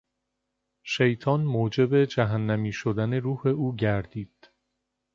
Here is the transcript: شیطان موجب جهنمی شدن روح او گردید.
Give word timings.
شیطان 0.83 1.43
موجب 1.43 2.05
جهنمی 2.05 2.71
شدن 2.71 3.13
روح 3.13 3.47
او 3.47 3.75
گردید. 3.75 4.49